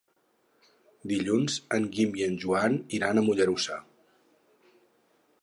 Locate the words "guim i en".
1.97-2.35